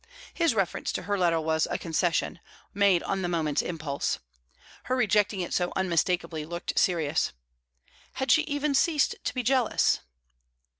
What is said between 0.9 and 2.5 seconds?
to her letter was a concession,